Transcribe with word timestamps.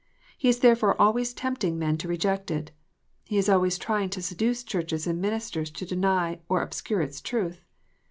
He 0.35 0.49
is 0.49 0.61
therefore 0.61 0.99
always 0.99 1.31
tempting 1.31 1.77
men 1.77 1.95
to 1.99 2.07
reject 2.07 2.49
it. 2.49 2.71
He 3.23 3.37
is 3.37 3.47
always 3.47 3.77
trying 3.77 4.09
to 4.09 4.21
seduce 4.23 4.63
Churches 4.63 5.05
and 5.05 5.21
ministers 5.21 5.69
to 5.69 5.85
deny 5.85 6.39
or 6.49 6.63
obscure 6.63 7.01
its 7.01 7.21
truth. 7.21 7.63